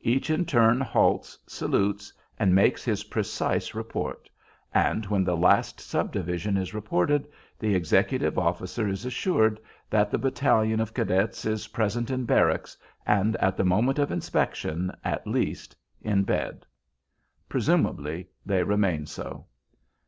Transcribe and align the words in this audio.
Each 0.00 0.28
in 0.28 0.44
turn 0.44 0.80
halts, 0.80 1.38
salutes, 1.46 2.12
and 2.36 2.52
makes 2.52 2.84
his 2.84 3.04
precise 3.04 3.76
report; 3.76 4.28
and 4.74 5.06
when 5.06 5.22
the 5.22 5.36
last 5.36 5.78
subdivision 5.80 6.56
is 6.56 6.74
reported, 6.74 7.28
the 7.60 7.76
executive 7.76 8.36
officer 8.40 8.88
is 8.88 9.04
assured 9.04 9.60
that 9.88 10.10
the 10.10 10.18
battalion 10.18 10.80
of 10.80 10.92
cadets 10.94 11.44
is 11.46 11.68
present 11.68 12.10
in 12.10 12.24
barracks, 12.24 12.76
and 13.06 13.36
at 13.36 13.56
the 13.56 13.62
moment 13.64 14.00
of 14.00 14.10
inspection 14.10 14.90
at 15.04 15.28
least, 15.28 15.76
in 16.02 16.24
bed. 16.24 16.66
Presumably, 17.48 18.28
they 18.44 18.64
remain 18.64 19.06
so. 19.06 19.46